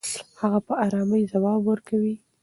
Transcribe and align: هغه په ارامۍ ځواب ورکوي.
هغه 0.41 0.59
په 0.67 0.73
ارامۍ 0.85 1.21
ځواب 1.31 1.59
ورکوي. 1.65 2.15